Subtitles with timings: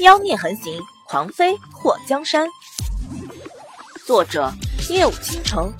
[0.00, 2.48] 妖孽横行，狂飞祸江山。
[4.06, 4.52] 作者：
[4.88, 5.72] 夜舞倾城，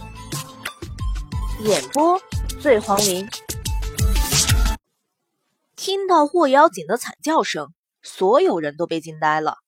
[1.61, 2.21] 演播：
[2.61, 3.29] 醉黄林。
[5.77, 9.59] 听到霍妖精的惨叫声，所有人都被惊呆了。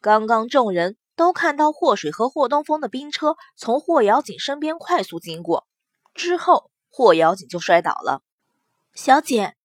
[0.00, 5.66] 刚刚众人都看到霍水和霍东风的兵车从霍妖精身边快速经过，
[6.14, 8.22] 之后霍妖精就摔倒了。
[8.94, 9.56] 小姐，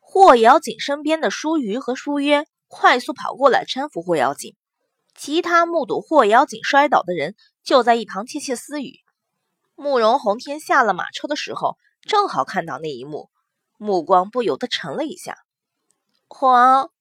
[0.00, 4.54] 霍妖精身边的舒瑜和舒渊快速跑过来搀扶霍妖精，
[5.16, 7.34] 其他目睹霍妖精摔倒的人
[7.64, 9.00] 就在一旁窃窃私语。
[9.74, 13.28] 慕容宏天下了马车的时候，正好看到那一幕。
[13.76, 15.36] 目光不由得沉了一下。
[16.28, 16.92] 皇，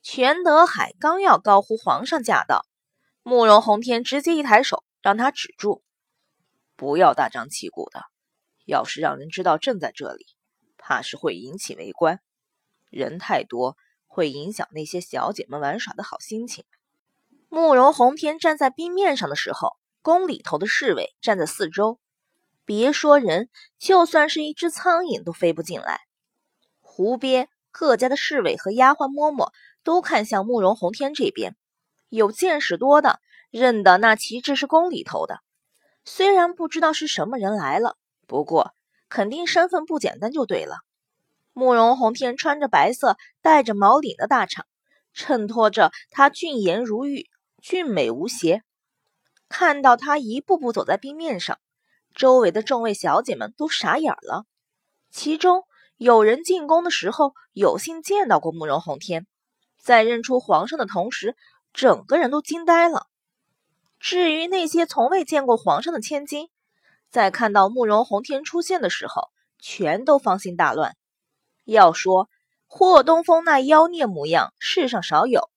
[0.00, 2.64] 全德海刚要高呼“皇上驾到”，
[3.22, 5.82] 慕容宏天直接一抬手让他止住，
[6.76, 8.00] 不要大张旗鼓的。
[8.64, 10.24] 要是让人知道朕在这里，
[10.78, 12.20] 怕是会引起围观。
[12.88, 13.76] 人太多
[14.14, 16.64] 会影响那些小姐们玩耍的好心情。
[17.48, 21.98] 慕容宏天站在冰面上的时候，宫里头的侍卫站在四周。
[22.64, 26.02] 别说人，就算是一只苍蝇都飞不进来。
[26.80, 29.50] 湖边各家的侍卫和丫鬟嬷嬷
[29.82, 31.56] 都看向慕容宏天这边，
[32.08, 33.18] 有见识多的
[33.50, 35.40] 认得那旗帜是宫里头的。
[36.04, 37.96] 虽然不知道是什么人来了，
[38.28, 38.74] 不过
[39.08, 40.78] 肯定身份不简单就对了。
[41.54, 44.64] 慕容宏天穿着白色带着毛领的大氅，
[45.14, 47.30] 衬托着他俊颜如玉、
[47.62, 48.62] 俊美无邪。
[49.48, 51.58] 看到他一步步走在冰面上。
[52.12, 54.46] 周围的众位小姐们都傻眼了，
[55.10, 55.64] 其中
[55.96, 59.26] 有人进宫的时候有幸见到过慕容宏天，
[59.80, 61.36] 在认出皇上的同时，
[61.72, 63.08] 整个人都惊呆了。
[63.98, 66.50] 至于那些从未见过皇上的千金，
[67.10, 70.96] 在看到慕容宏天出现的时候，全都方心大乱。
[71.64, 72.28] 要说
[72.66, 75.50] 霍东风那妖孽模样，世上少有，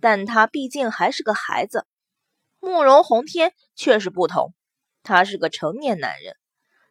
[0.00, 1.86] 但他毕竟还是个孩子，
[2.60, 4.54] 慕容宏天却是不同。
[5.02, 6.36] 他是个成年男人，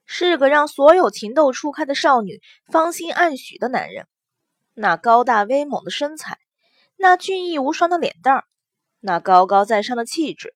[0.06, 4.08] 是个让所有情窦初开的少女芳心暗许的男人。
[4.74, 6.38] 那高大威猛的身材，
[6.96, 8.44] 那俊逸无双的脸蛋儿，
[9.00, 10.56] 那高高在上的气质，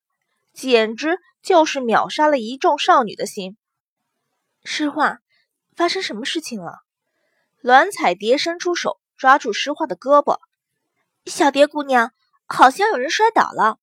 [0.52, 3.56] 简直就是秒杀了一众少女的心。
[4.64, 5.18] 诗画，
[5.74, 6.85] 发生什么事情了？
[7.66, 10.38] 栾彩蝶伸出手抓住诗画的胳膊，
[11.24, 12.12] 小蝶姑娘，
[12.46, 13.80] 好像有人摔倒了。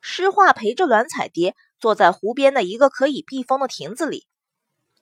[0.00, 1.56] 诗画陪着栾彩蝶。
[1.80, 4.26] 坐在湖边的一个可以避风的亭子里，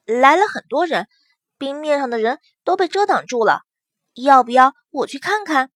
[0.07, 1.07] 来了很多人，
[1.57, 3.61] 冰面上的人都被遮挡住了。
[4.15, 5.71] 要不要我去看看？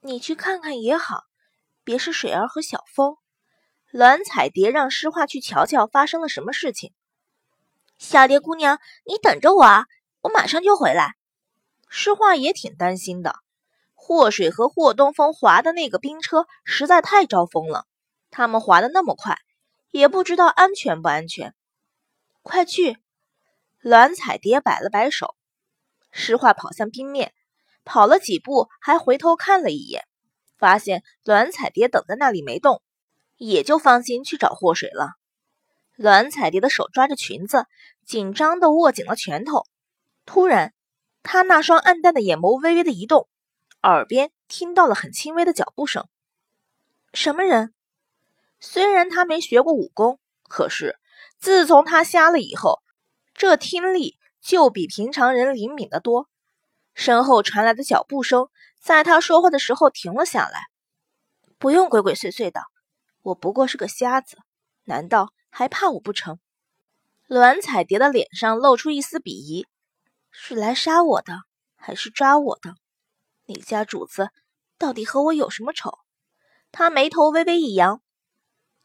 [0.00, 1.24] 你去看看也好，
[1.84, 3.16] 别是水儿和小风。
[3.90, 6.94] 栾彩蝶让诗画去瞧瞧发生了什么事情。
[7.98, 9.84] 小蝶姑娘，你等着我啊，
[10.22, 11.16] 我马上就回来。
[11.94, 13.34] 诗画也挺担心的，
[13.92, 17.84] 霍水和霍东风划的那个冰车实在太招风了，
[18.30, 19.36] 他们划的那么快。
[19.90, 21.54] 也不知道安全不安全，
[22.40, 22.96] 快去！
[23.82, 25.34] 栾彩蝶摆了摆手，
[26.10, 27.34] 诗画跑向冰面，
[27.84, 30.06] 跑了几步，还回头看了一眼，
[30.56, 32.80] 发现栾彩蝶等在那里没动，
[33.36, 35.10] 也就放心去找祸水了。
[35.96, 37.66] 栾彩蝶的手抓着裙子，
[38.06, 39.66] 紧张的握紧了拳头。
[40.24, 40.72] 突然，
[41.22, 43.28] 他那双暗淡的眼眸微微的移动，
[43.82, 46.08] 耳边听到了很轻微的脚步声。
[47.14, 47.74] 什么人？
[48.60, 50.18] 虽然他没学过武功，
[50.48, 50.98] 可是
[51.38, 52.82] 自从他瞎了以后，
[53.34, 56.28] 这听力就比平常人灵敏的多。
[56.94, 58.48] 身后传来的脚步声，
[58.80, 60.66] 在他说话的时候停了下来。
[61.58, 62.60] 不用鬼鬼祟祟的，
[63.22, 64.36] 我不过是个瞎子，
[64.84, 66.38] 难道还怕我不成？
[67.28, 69.66] 栾彩蝶的脸上露出一丝鄙夷
[70.32, 71.34] ：“是来杀我的，
[71.76, 72.74] 还是抓我的？
[73.44, 74.30] 你家主子
[74.78, 75.98] 到底和我有什么仇？”
[76.72, 78.00] 他眉头微微一扬。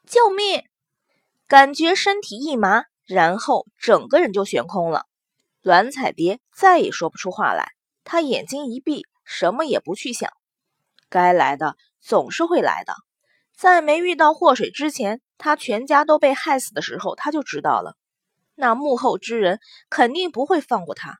[0.06, 0.64] 救命！
[1.48, 5.06] 感觉身体一麻，然后整个人就悬空了。
[5.62, 7.72] 栾彩蝶再也说不出话来，
[8.04, 10.30] 她眼睛一闭，什么也不去想。
[11.10, 12.94] 该来的总是会来的。
[13.56, 17.96] 在没遇到祸水之前，他全家都被害死的时候，他就知道了，
[18.56, 21.20] 那幕后之人肯定不会放过他。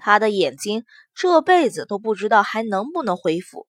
[0.00, 3.68] 他的眼睛这辈子都不知道还能不能恢复。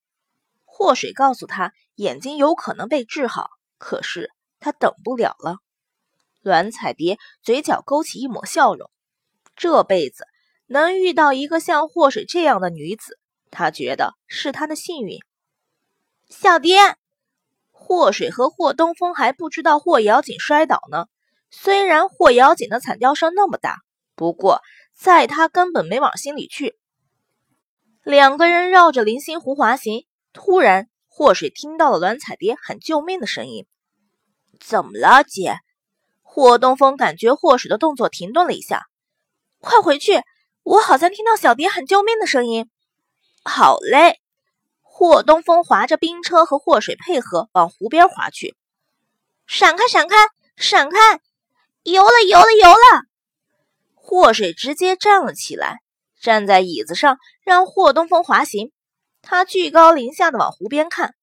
[0.65, 4.31] 祸水告诉他，眼睛有可能被治好，可是。
[4.63, 5.57] 他等不了了，
[6.43, 8.91] 栾彩蝶嘴角勾起一抹笑容。
[9.55, 10.27] 这辈子
[10.67, 13.17] 能遇到一个像祸水这样的女子，
[13.49, 15.17] 他觉得是他的幸运。
[16.29, 16.77] 小蝶，
[17.71, 21.07] 祸水和霍东风还不知道霍瑶锦摔倒呢。
[21.49, 23.77] 虽然霍瑶锦的惨叫声那么大，
[24.13, 24.61] 不过
[25.01, 26.77] 在他根本没往心里去。
[28.03, 30.87] 两个人绕着灵心湖滑行，突然。
[31.07, 33.65] 祸水听到了栾彩蝶喊救命的声音。
[34.59, 35.55] 怎么了，姐？
[36.21, 38.85] 霍东风感觉祸水的动作停顿了一下，
[39.59, 40.21] 快回去！
[40.63, 42.69] 我好像听到小蝶喊救命的声音。
[43.43, 44.19] 好嘞。
[44.81, 48.55] 霍东风划着冰车和祸水配合往湖边划去。
[49.47, 49.87] 闪开！
[49.87, 50.15] 闪开！
[50.55, 51.19] 闪开！
[51.83, 52.23] 游了！
[52.29, 52.51] 游了！
[52.53, 53.10] 游了！
[54.11, 55.77] 祸水直接站了起来，
[56.19, 58.73] 站在椅子上让霍东风滑行。
[59.21, 61.15] 他居高临下的往湖边看。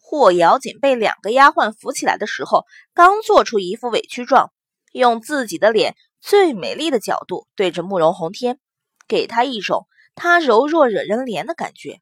[0.00, 4.50] 霍瑶锦被两个丫鬟扶起来的时候，刚做出一副委屈状，
[4.90, 8.58] 用自己的脸最美丽的角度对着慕容宏天，
[9.06, 9.86] 给他一种
[10.16, 12.00] 他柔弱惹人怜的感觉。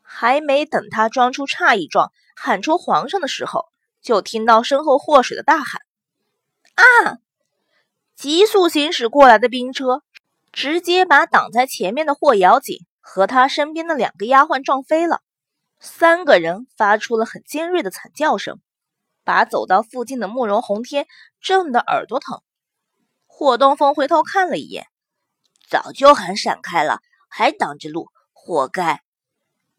[0.00, 3.64] 还没等他装出诧异状，喊出皇上的时候，
[4.00, 5.82] 就听到身后祸水的大喊
[6.78, 7.18] ：“啊！”
[8.16, 10.02] 急速行驶过来的兵车，
[10.52, 15.20] 直接把挡在前面的霍瑶锦和他身边的两个丫鬟撞飞了。
[15.80, 18.60] 三个人发出了很尖锐的惨叫声，
[19.24, 21.06] 把走到附近的慕容宏天
[21.40, 22.40] 震得耳朵疼。
[23.26, 24.86] 霍东风回头看了一眼，
[25.68, 29.02] 早就喊闪开了，还挡着路，活该！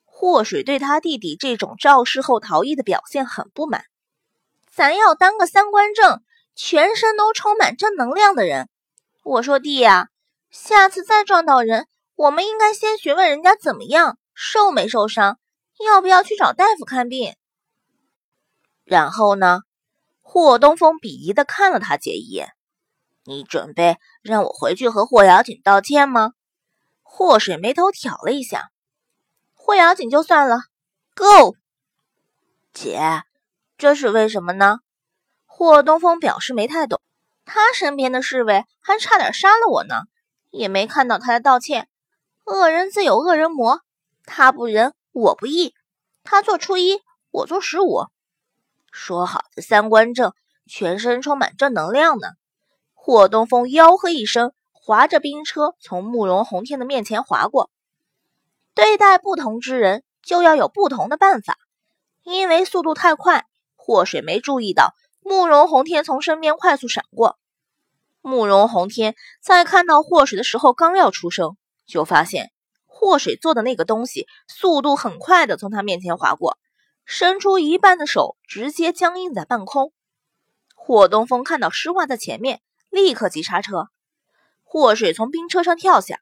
[0.03, 3.85] 霍水对他弟弟这种肇事后逃逸的表现很不满。
[4.69, 6.21] 咱要当个三观正、
[6.55, 8.69] 全身都充满正能量的人。
[9.23, 10.09] 我说弟呀，
[10.49, 15.37] 下次再撞到人，我们应该先询问人家怎么样，受没受伤。
[15.85, 17.35] 要不要去找大夫看病？
[18.85, 19.59] 然后呢？
[20.21, 22.53] 霍东风鄙夷的看了他姐一眼。
[23.23, 26.33] 你准备让我回去和霍瑶锦道歉吗？
[27.03, 28.69] 霍水眉头挑了一下。
[29.53, 30.59] 霍瑶锦就算了
[31.15, 31.55] ，Go。
[32.73, 33.23] 姐，
[33.77, 34.79] 这是为什么呢？
[35.57, 36.99] 霍东风表示没太懂。
[37.45, 40.01] 他身边的侍卫还差点杀了我呢，
[40.51, 41.87] 也没看到他的道歉。
[42.43, 43.79] 恶人自有恶人磨，
[44.25, 44.93] 他不仁。
[45.13, 45.73] 我不义，
[46.25, 46.99] 他做初一，
[47.31, 48.07] 我做十五。
[48.91, 50.33] 说好的三观正，
[50.67, 52.27] 全身充满正能量呢？
[52.93, 57.69] 霍东风吆喝一声，划着冰车从慕容宏天的面前划过。
[58.73, 61.57] 对待不同之人，就要有不同的办法。
[62.23, 63.45] 因为速度太快，
[63.77, 64.93] 祸水没注意到
[65.27, 67.39] 慕容宏天从身边快速闪过。
[68.21, 71.57] 慕容宏天在看到祸水的时候，刚要出声，
[71.87, 72.51] 就发现。
[72.85, 76.59] 祸水做的那个东西，速度很快的从他面前划过，
[77.05, 79.91] 伸出一半的手，直接僵硬在半空。
[80.75, 82.61] 霍东风看到诗画在前面，
[82.91, 83.87] 立刻急刹车。
[84.63, 86.19] 祸水从冰车上跳下，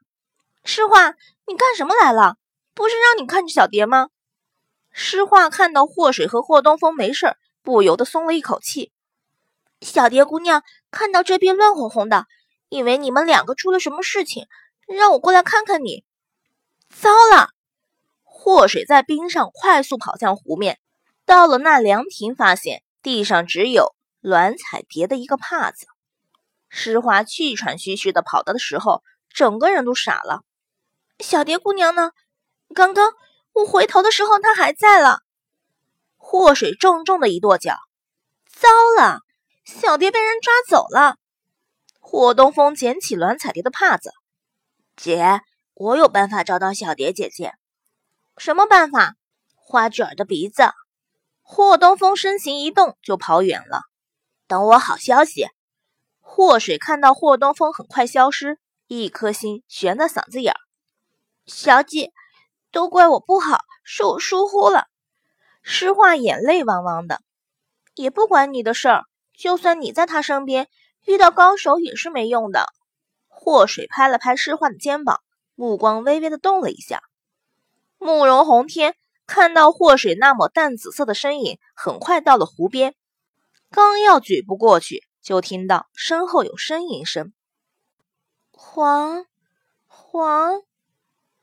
[0.64, 1.16] 诗画，
[1.46, 2.38] 你干什么来了？
[2.74, 4.08] 不是让你看着小蝶吗？
[4.94, 8.93] 诗画看到祸水和霍东风没事，不由得松了一口气。
[9.84, 12.26] 小蝶姑娘看到这边乱哄哄的，
[12.70, 14.48] 以为你们两个出了什么事情，
[14.88, 16.04] 让我过来看看你。
[16.90, 17.50] 糟了！
[18.24, 20.80] 祸水在冰上快速跑向湖面，
[21.26, 25.88] 到了那凉亭，发现地上只有栾彩蝶的一个帕子。
[26.70, 30.42] 诗华气喘吁吁的跑到的时候，整个人都傻了。
[31.20, 32.12] 小蝶姑娘呢？
[32.74, 33.14] 刚刚
[33.54, 35.20] 我回头的时候，她还在了。
[36.18, 37.78] 祸水重重的一跺脚，
[38.50, 39.23] 糟了！
[39.64, 41.18] 小蝶被人抓走了。
[42.00, 44.12] 霍东风捡起栾彩蝶的帕子，
[44.96, 45.42] 姐。
[45.76, 47.56] 我有办法找到小蝶姐姐，
[48.38, 49.16] 什么办法？
[49.56, 50.72] 花卷的鼻子。
[51.42, 53.82] 霍东风身形一动就跑远了。
[54.46, 55.48] 等我好消息。
[56.20, 60.60] 霍水看到霍东风很快消失，一颗心悬在嗓子眼儿。
[61.48, 62.12] 小姐，
[62.72, 64.86] 都怪我不好，是我疏忽了。
[65.64, 67.22] 诗画眼泪汪汪的，
[67.96, 69.06] 也不关你的事儿。
[69.44, 70.70] 就算你在他身边，
[71.06, 72.68] 遇到高手也是没用的。
[73.28, 75.20] 霍水拍了拍诗画的肩膀。
[75.54, 77.04] 目光微微的动了一下，
[77.98, 78.96] 慕容宏天
[79.28, 82.96] 看到祸水那抹淡紫色的身影，很快到了湖边，
[83.70, 87.34] 刚要举步过去，就听到身后有呻吟声。
[88.50, 89.26] 黄
[89.86, 90.62] 黄，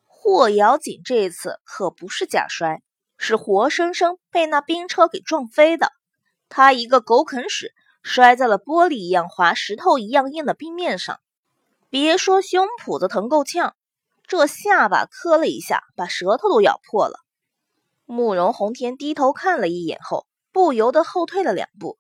[0.06, 2.82] 霍瑶锦这次可不是假摔，
[3.18, 5.92] 是活生生被那冰车给撞飞的。
[6.48, 11.20] 他一个狗啃屎，摔在了玻璃一样滑、石头一样硬的冰面上，
[11.88, 13.74] 别说胸脯子疼够呛。
[14.26, 17.18] 这下巴磕了一下，把舌头都咬破了。
[18.06, 21.98] 慕容红天低头看了一眼后，不由得后退了两步。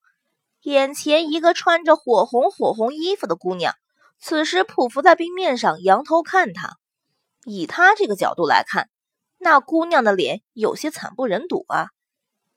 [0.62, 3.74] 眼前一个穿着火红火红衣服的姑娘，
[4.18, 6.76] 此时匍匐在冰面上，仰头看他。
[7.44, 8.90] 以他这个角度来看，
[9.38, 11.88] 那姑娘的脸有些惨不忍睹啊！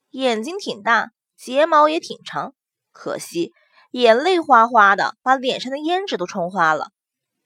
[0.10, 2.54] 眼睛挺大，睫毛也挺长，
[2.94, 3.52] 可惜
[3.92, 6.92] 眼泪哗哗的，把脸上的胭脂都冲花了。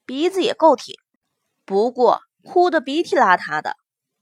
[0.05, 0.95] 鼻子也够挺。
[1.65, 3.75] 不过哭得鼻涕邋遢的，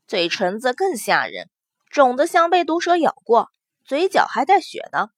[0.08, 1.50] 嘴唇子更吓人，
[1.90, 3.50] 肿得像被毒蛇咬过，
[3.84, 5.10] 嘴角还带血呢。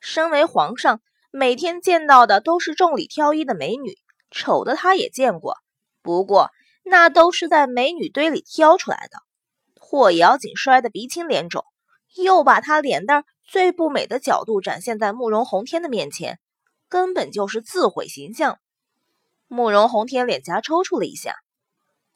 [0.00, 3.96] 身为皇上，每天见到的都是众里挑一的美女，
[4.30, 5.56] 丑的他也见过，
[6.02, 6.50] 不过
[6.84, 9.18] 那都是在美女堆里挑出来的。
[9.80, 11.64] 霍瑶锦摔得鼻青脸肿，
[12.16, 16.38] 又把他脸蛋最不美的角度展现在慕容宏天的面前，
[16.88, 18.58] 根本就是自毁形象。
[19.48, 21.36] 慕容宏天脸颊抽搐了一下，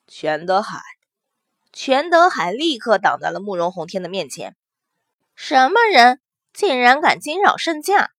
[0.06, 0.80] 全德海，
[1.73, 4.56] 全德海立刻挡在了慕容宏天的面前。
[5.35, 6.21] 什么人？
[6.54, 8.12] 竟然敢惊扰圣驾！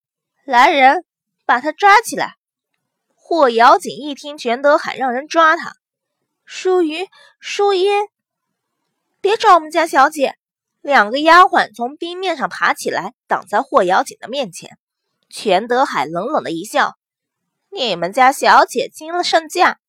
[0.46, 1.04] 来人，
[1.48, 2.36] 把他抓起来！
[3.16, 5.74] 霍瑶锦一听全德海让人抓他，
[6.46, 7.08] 淑瑜、
[7.40, 8.10] 淑烟，
[9.20, 10.38] 别抓我们家小姐！
[10.88, 14.78] 两个丫鬟从冰面上爬起来，挡在霍瑶锦的面前。
[15.28, 16.96] 全德海冷冷的一笑
[17.70, 19.80] ：“你们家小姐惊了圣驾，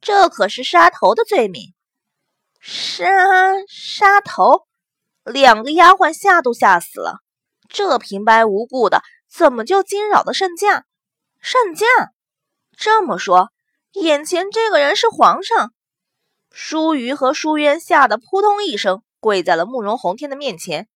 [0.00, 1.74] 这可是杀头的罪名！
[2.60, 3.04] 杀
[3.66, 4.68] 杀头！”
[5.26, 7.18] 两个丫鬟吓都吓死了。
[7.68, 10.84] 这平白无故的，怎么就惊扰了圣驾？
[11.40, 11.84] 圣驾，
[12.76, 13.50] 这么说，
[13.94, 15.72] 眼前这个人是皇上？
[16.52, 20.86] 舒瑜和舒渊吓得扑通一声跪在了慕容宏天的面前。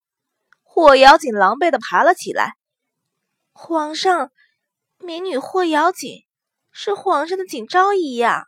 [0.62, 2.56] 霍瑶锦狼狈的爬了起来。
[3.52, 4.30] 皇上，
[4.98, 6.26] 民女霍瑶锦
[6.70, 8.44] 是皇上的锦昭仪呀。